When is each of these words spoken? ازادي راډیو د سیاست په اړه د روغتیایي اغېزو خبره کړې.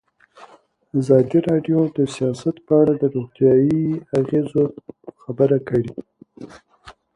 ازادي 0.99 1.39
راډیو 1.49 1.79
د 1.97 1.99
سیاست 2.15 2.55
په 2.65 2.73
اړه 2.81 2.93
د 2.97 3.03
روغتیایي 3.15 3.85
اغېزو 4.19 4.63
خبره 5.21 5.57
کړې. 5.67 5.91